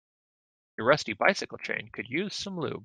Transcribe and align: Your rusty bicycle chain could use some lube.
Your 0.79 0.87
rusty 0.87 1.13
bicycle 1.13 1.59
chain 1.59 1.89
could 1.93 2.09
use 2.09 2.33
some 2.35 2.57
lube. 2.57 2.79